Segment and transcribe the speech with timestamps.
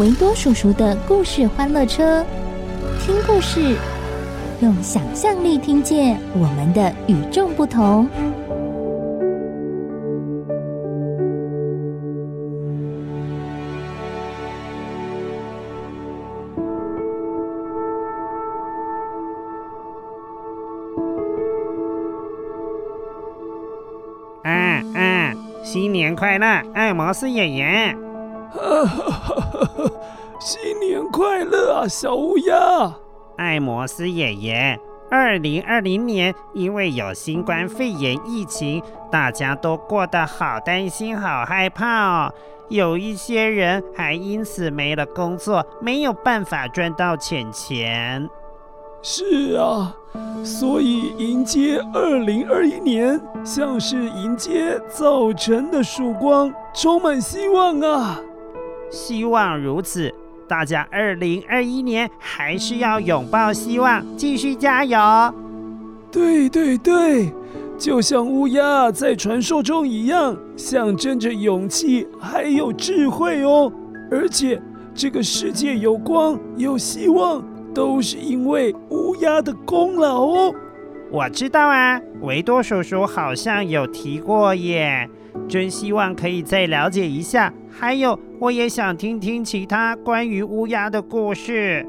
[0.00, 2.24] 维多叔叔的故事欢乐车，
[3.00, 3.76] 听故事，
[4.60, 8.08] 用想象力听见我们的与众不同。
[25.62, 28.03] 新年快乐，爱摩斯爷爷！
[30.40, 32.94] 新年快乐啊，小乌鸦！
[33.36, 34.78] 艾摩斯爷爷，
[35.10, 42.32] 二零二零年因为有新冠肺炎疫情，大家都过得好担心、好害怕哦。
[42.68, 48.28] 有一些人还因此没了工作，没有办法赚到钱钱。
[49.02, 49.94] 是啊，
[50.42, 58.20] 所以迎接二零二一年，像是迎接早晨的曙光，充满希望啊！
[58.94, 60.14] 希望如此，
[60.46, 64.98] 大家二零二一年还是要拥抱希望，继续加油！
[66.12, 67.28] 对对对，
[67.76, 73.72] 就像乌鸦在传说中一样，象征着勇气还有智慧哦。
[74.10, 74.62] 而且
[74.94, 77.42] 这个世界有光有希望。
[77.74, 80.54] 都是因为乌鸦的功劳哦。
[81.14, 85.08] 我知道啊，维多叔叔好像有提过耶。
[85.48, 87.54] 真希望可以再了解一下。
[87.70, 91.86] 还有，我也想听听其他关于乌鸦的故事。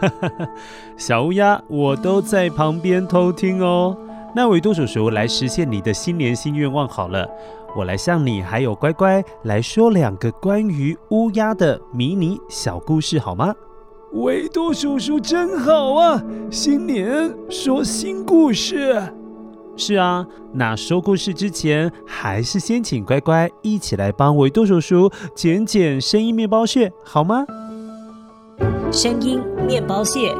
[0.00, 0.48] 哈哈，
[0.96, 3.94] 小乌鸦，我都在旁边偷听哦。
[4.34, 7.28] 那维多叔叔来实现你的新年新愿望好了，
[7.76, 13.54] 我来向你还有乖乖来说两个关于乌鸦的迷你小故事好吗？
[14.12, 16.22] 维多叔叔真好啊！
[16.50, 19.02] 新年说新故事。
[19.76, 27.44] 是啊，那说故事之前，还是先请乖乖一起来帮维多叔叔剪剪声音面包屑，好吗？
[28.90, 30.34] 声音面包屑。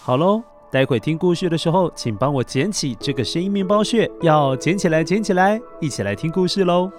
[0.00, 6.90] 好喽，待会听故事的时候，请帮我捡起这个声音面包屑，要捡起来，捡起来，一起来听故事喽。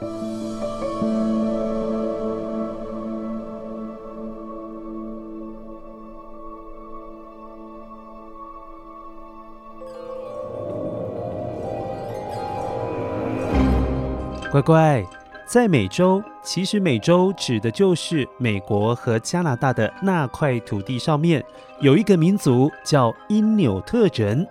[14.55, 15.05] 乖乖，
[15.45, 21.43] 在美洲，其实美洲指的就是美国和加拿大的那块土地上面
[21.81, 24.47] 有一个民族叫因纽特人。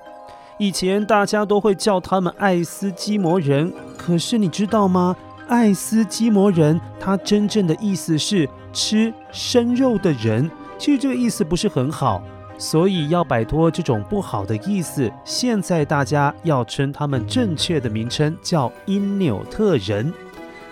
[0.59, 5.16] 以前大家都会叫他们爱斯基摩人，可是你知道吗？
[5.48, 12.22] 爱斯基摩人他真正的意思是吃生肉的人，其实这个意思不是很好。
[12.56, 20.12] 所以要摆脱这种不好的意思，现在大家要称他们正确的名称叫因纽特人。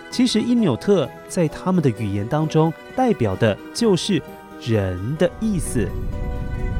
[0.09, 4.21] 其实因纽特在他们的语言当中代表的就是
[4.61, 5.87] 人的意思。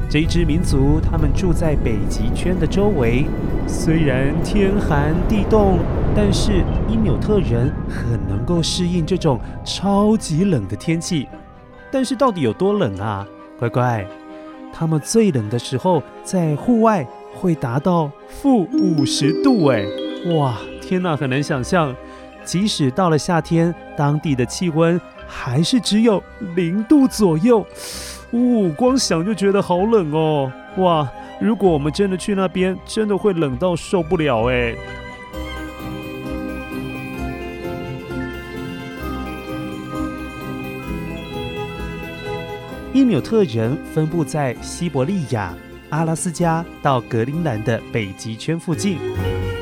[0.08, 3.26] 这一支民族他们住在北极圈的周围，
[3.66, 5.78] 虽然天寒地冻，
[6.14, 11.26] 但是因纽特人很能够适应这种超级冷的天气。
[11.90, 13.26] 但是到底有多冷啊？
[13.58, 14.06] 乖乖。
[14.76, 19.84] 他们最冷的时候，在户外会达到负五十度，哎，
[20.34, 21.94] 哇，天哪，很难想象。
[22.44, 26.22] 即使到了夏天，当地的气温还是只有
[26.56, 27.64] 零度左右，
[28.32, 31.08] 呜、光想就觉得好冷哦，哇，
[31.40, 34.74] 如果我们真的去那边，真的会冷到受不了，哎。
[42.94, 45.52] 因纽特人分布在西伯利亚、
[45.90, 49.00] 阿拉斯加到格陵兰的北极圈附近。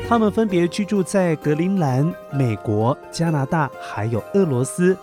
[0.07, 4.95] 他们分别居住在格陵兰、美国、加拿大，还有俄罗斯。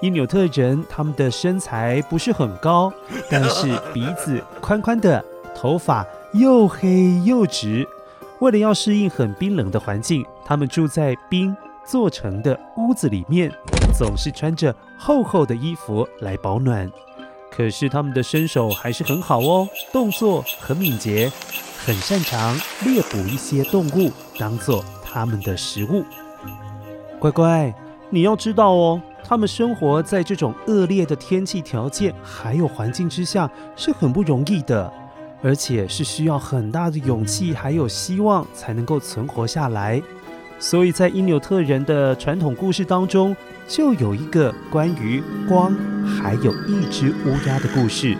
[0.00, 2.92] 因纽特人他们的身材不是很高，
[3.28, 7.84] 但是鼻子宽宽的，头发又黑又直。
[8.38, 13.50] 为了要适应很冰冷的环境，他们住在冰做成的屋子里面，
[13.98, 16.88] 总是穿着厚厚的衣服来保暖。
[17.56, 21.32] 可是他们的身手还是很好哦，动作很敏捷，
[21.84, 22.54] 很擅长
[22.84, 26.04] 猎捕一些动物当做他们的食物。
[27.18, 27.74] 乖乖，
[28.10, 34.92] 你要知道哦，他们生活在这种恶劣的天气条件还有环境之下是很不容易的。
[35.42, 40.02] 而且是需要很大的勇气，还有希望才能够存活下来。
[40.58, 43.36] 所以在因纽特人的传统故事当中，
[43.68, 45.76] 就有一个关于光
[46.06, 48.16] 还有一只乌鸦的故事。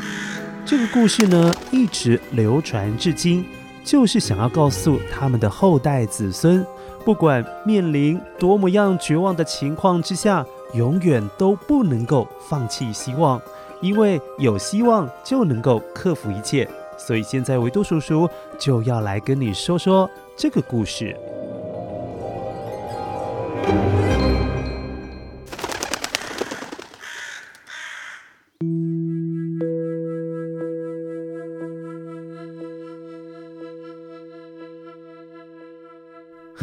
[0.64, 3.44] 这个故事呢，一直流传至今，
[3.84, 6.66] 就是想要告诉他们的后代子孙，
[7.04, 10.44] 不管面临多么样绝望的情况之下，
[10.74, 13.40] 永远都不能够放弃希望，
[13.80, 16.68] 因为有希望就能够克服一切。
[16.98, 18.28] 所以现在维多叔叔
[18.58, 21.16] 就要来跟你说说这个故事。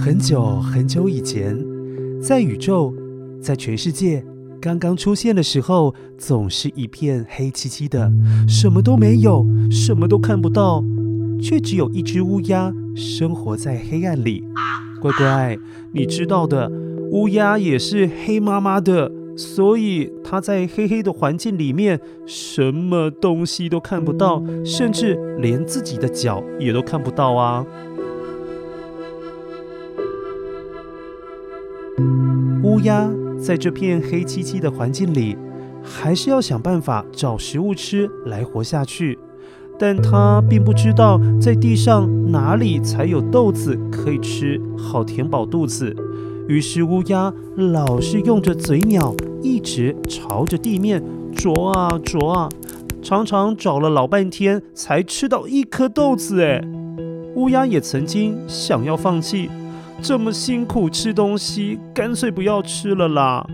[0.03, 1.57] 很久很久以前，
[2.21, 2.94] 在宇宙，
[3.41, 4.21] 在全世界。
[4.59, 8.11] 刚刚出现的时候，总是一片黑漆漆的，
[8.45, 10.83] 什么都没有，什么都看不到，
[11.41, 14.44] 却只有一只乌鸦生活在黑暗里。
[15.00, 15.57] 乖乖，
[15.94, 16.69] 你知道的，
[17.11, 27.65] 乌鸦也是黑麻麻的，所以它在黑黑的环境里面，什么东西都看不到，甚至连自己的脚也都看不到啊。
[32.73, 33.07] 乌鸦。
[33.39, 35.37] 在这片黑漆漆的环境里，
[35.83, 39.19] 还是要想办法找食物吃来活下去。
[39.77, 45.95] 但他并不知道在地上哪里才有豆子可以吃，好填饱肚子。
[46.47, 51.03] 于是乌鸦老是用着嘴鸟，一直朝着地面
[51.35, 52.49] 啄啊啄啊，
[53.01, 56.41] 常常找了老半天才吃到一颗豆子。
[56.41, 56.63] 哎，
[57.35, 59.49] 乌鸦也曾经想要放弃。
[60.01, 63.45] 这么辛苦吃东西，干脆不要吃了啦！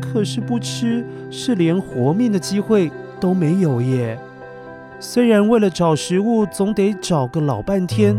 [0.00, 4.18] 可是不吃是连活命的机会都没有耶。
[5.00, 8.16] 虽然为了找食物总得找个老半天，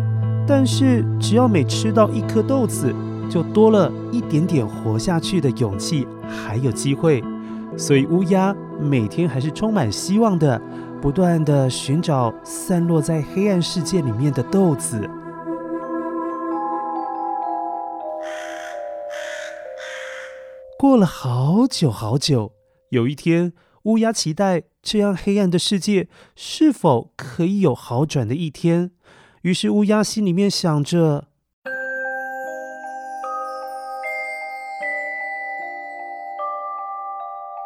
[0.48, 2.94] 但是只要每吃到一颗豆子，
[3.30, 7.24] 就多了一点点活下去的勇气还有机会。
[7.75, 10.60] 所以乌鸦每天还是充满希望的，
[11.00, 15.08] 不断地寻找散落在黑暗世界里面的豆子。
[20.79, 22.51] 过了好久好久，
[22.91, 23.51] 有一天，
[23.85, 28.91] 乌鸦期待这样黑暗的世界是否可以有好转的一天。
[29.41, 31.29] 于是，乌鸦心里面想着：“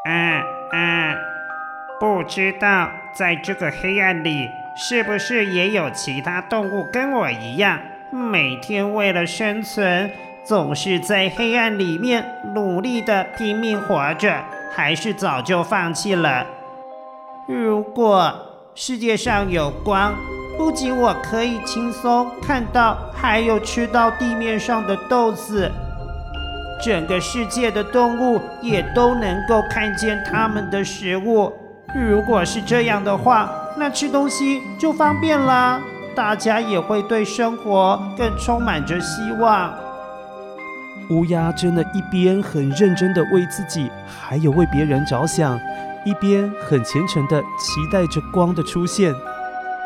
[0.08, 0.42] 嗯
[0.72, 1.18] 嗯，
[2.00, 4.48] 不知道在这个黑暗里，
[4.78, 10.10] 是不是也有其他动物跟我一样，每天为了生存。”
[10.44, 14.44] 总是在黑暗里面努力的拼命活着，
[14.74, 16.46] 还是早就放弃了？
[17.48, 18.34] 如果
[18.74, 20.14] 世界上有光，
[20.58, 25.72] 不仅我可以轻松看到，还有吃到地面上的豆子，
[26.84, 31.54] 整个世界的动物也都能够看见它们的食物。
[31.94, 35.80] 如果是这样的话，那吃东西就方便啦，
[36.16, 39.72] 大家也会对生活更充满着希望。
[41.12, 45.60] 乌鸦真的，一边很认真的为自己，还有为别人着想，
[46.06, 49.14] 一边很虔诚的期待着光的出现。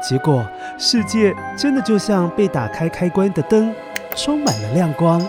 [0.08, 0.46] 结果，
[0.78, 3.74] 世界真的就像被打开开关的灯，
[4.16, 5.20] 充满了亮光。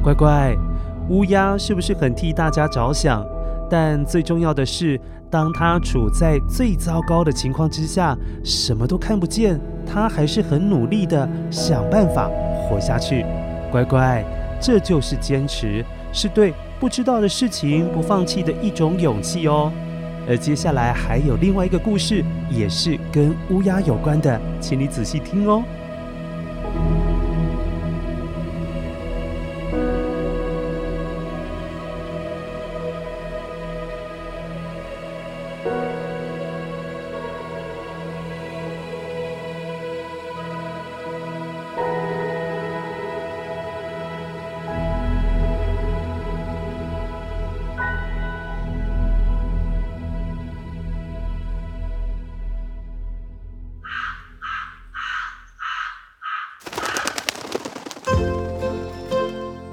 [0.00, 0.54] 乖乖，
[1.08, 3.26] 乌鸦是不是很替大家着想？
[3.70, 5.00] 但最重要的是，
[5.30, 12.28] 当他处在最糟糕的情况之下，什么都看不见，他还是很努力的想办法
[12.64, 13.24] 活下去。
[13.70, 14.24] 乖乖，
[14.60, 19.70] 这就是坚持，是对不知道的事情不放弃的一种勇气哦。
[20.28, 25.62] 而接下来还有另外一个故事，也是跟乌鸦有关的，请你仔细听哦。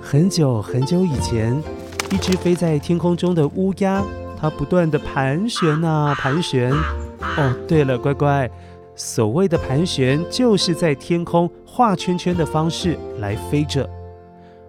[0.09, 1.53] 很久很久以前，
[2.13, 4.01] 一只飞在天空中的乌鸦，
[4.39, 6.71] 它不断地盘旋啊盘旋。
[6.71, 8.49] 哦，对了，乖乖，
[8.95, 13.85] 所谓的盘旋，就是在天空画圈圈的方式来飞着。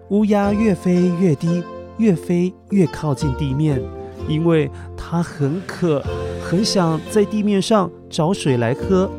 [0.09, 1.63] 乌鸦越飞越低，
[1.99, 3.81] 越飞越靠近地面，
[4.27, 6.03] 因为它很渴，
[6.43, 9.09] 很想在地面上找水来喝。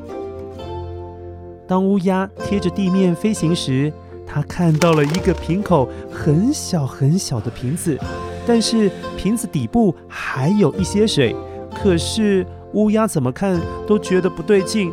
[1.66, 3.90] 当乌鸦贴着地面飞行时，
[4.32, 7.98] 他看到了一个瓶口很小很小的瓶子，
[8.46, 11.34] 但是瓶子底部还有一些水。
[11.74, 14.92] 可是乌鸦怎么看都觉得不对劲，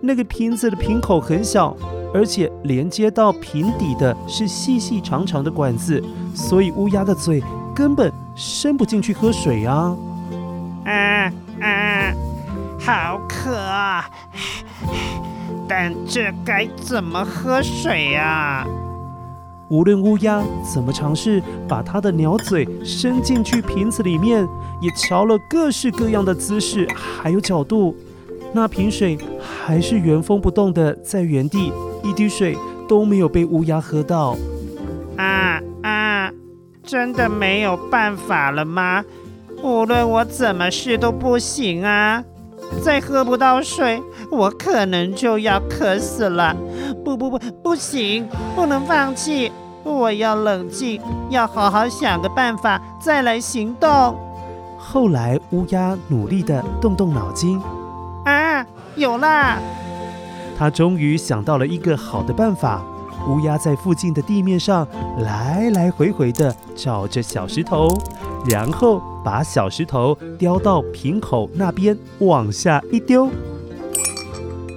[0.00, 1.76] 那个瓶子的瓶口很小，
[2.14, 6.02] 而且连接到瓶底的是细细长长的管子，
[6.34, 7.42] 所以乌鸦的嘴
[7.74, 9.94] 根本伸不进去喝水啊！
[10.86, 12.14] 啊啊，
[12.78, 14.08] 好渴啊！
[15.70, 18.66] 但这该怎么喝水呀？
[19.68, 24.44] 无论乌鸦怎么尝试把它的鸟嘴伸进去瓶子里面，
[24.80, 27.94] 也瞧了各式各样的姿势还有角度，
[28.52, 31.72] 那瓶水还是原封不动的在原地，
[32.02, 32.56] 一滴水
[32.88, 34.36] 都没有被乌鸦喝到。
[35.16, 36.32] 啊啊！
[36.82, 39.04] 真的没有办法了吗？
[39.62, 42.24] 无论我怎么试都不行啊！
[42.82, 46.56] 再喝不到水，我可能就要渴死了。
[47.04, 49.50] 不不不，不行，不能放弃，
[49.82, 54.18] 我要冷静，要好好想个办法再来行动。
[54.78, 57.60] 后来乌鸦努力地动动脑筋，
[58.24, 58.64] 啊，
[58.96, 59.58] 有啦！
[60.58, 62.82] 他终于想到了一个好的办法。
[63.28, 64.86] 乌鸦在附近的地面上
[65.18, 67.88] 来来回回地找着小石头，
[68.48, 73.28] 然后把小石头叼到瓶口那边，往下一丢。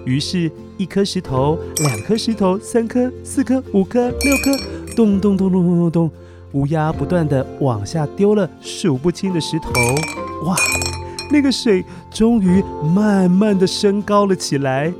[0.06, 4.52] 于是，一颗石头、两颗石头、三颗、四颗、五颗、六颗，
[4.96, 6.12] 咚咚咚咚咚咚咚，
[6.52, 9.70] 乌鸦不断地往下丢了数不清的石头。
[10.46, 10.56] 哇，
[11.32, 12.62] 那个水终于
[12.94, 14.94] 慢慢地升高了起来。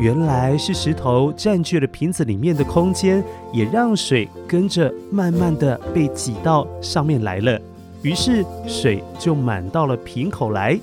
[0.00, 7.58] 原来是石头占据了瓶子里面的空间，也让水跟着慢慢的被挤到上面来了。
[8.02, 10.78] 于是水就满到了瓶口来。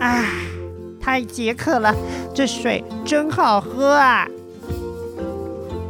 [0.00, 0.24] 啊，
[1.00, 1.94] 太解渴了，
[2.34, 4.26] 这水真好喝啊！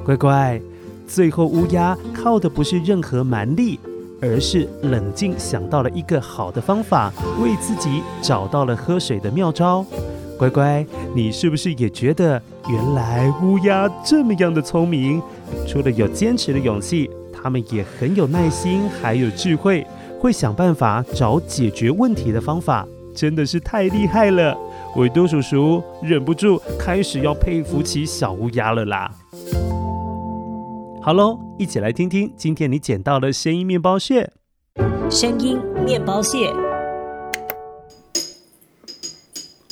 [0.04, 0.60] 乖乖，
[1.08, 3.80] 最后乌鸦靠的不是任何蛮力，
[4.20, 7.12] 而是冷静想到了一个好的方法，
[7.42, 9.84] 为自己找到了喝水的妙招。
[10.40, 15.20] 乖乖，你是不是也觉得原来乌鸦这么样的聪明？
[15.68, 19.86] 除了有坚持的勇气，它们也很有耐心，还有智慧，
[20.18, 24.56] 会想办法找解决问题的方法，真的是太厉害了！
[24.96, 29.12] 维多叔叔忍不住开始要佩服起小乌鸦了啦。
[31.02, 34.32] 好喽，一起来听听今天你捡到了声音面包屑。
[35.10, 36.50] 声音面包屑。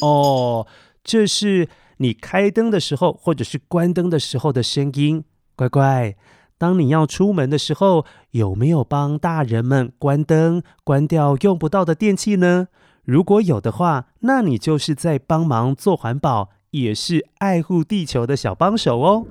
[0.01, 0.67] 哦，
[1.03, 5.25] 这是你开灯的时候，或者是关灯的时候的声音。
[5.57, 6.15] 乖乖，
[6.57, 12.69] 当你要出门的时候，有没有帮大人们关灯、关掉用不到的电器呢？
[13.05, 19.27] 如果有的话，那你就是在帮忙做环保，也是爱护地球的小帮手哦。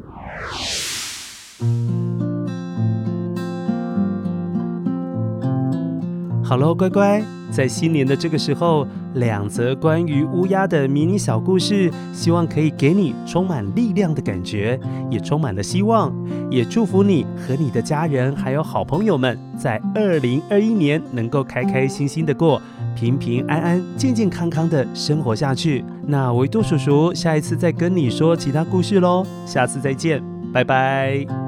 [6.44, 7.37] 好喽，乖乖。
[7.50, 16.14] 在新年的这个时候，两则关于乌鸦的迷你小故事，希望可以给你充满力量的感觉，也充满了希望。
[16.50, 22.62] 也祝福你和你的家人还有好朋友们，在二零二一年能够开开心心的过，
[22.96, 25.84] 平平安安、健健康康的生活下去。
[26.06, 30.24] 那维多叔叔下一次再跟你说其他故事喽，下次再见，
[30.54, 31.47] 拜拜。